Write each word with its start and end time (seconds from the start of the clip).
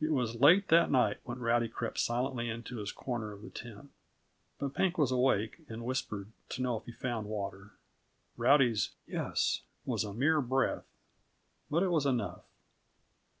It 0.00 0.10
was 0.10 0.34
late 0.40 0.66
that 0.66 0.90
night 0.90 1.18
when 1.22 1.38
Rowdy 1.38 1.68
crept 1.68 2.00
silently 2.00 2.48
into 2.48 2.78
his 2.78 2.90
corner 2.90 3.30
of 3.30 3.42
the 3.42 3.50
tent; 3.50 3.92
but 4.58 4.74
Pink 4.74 4.98
was 4.98 5.12
awake, 5.12 5.60
and 5.68 5.84
whispered 5.84 6.32
to 6.48 6.62
know 6.62 6.78
if 6.78 6.86
he 6.86 6.90
found 6.90 7.28
water. 7.28 7.74
Rowdy's 8.36 8.90
"Yes" 9.06 9.60
was 9.84 10.02
a 10.02 10.12
mere 10.12 10.40
breath, 10.40 10.88
but 11.70 11.84
it 11.84 11.90
was 11.92 12.04
enough. 12.04 12.44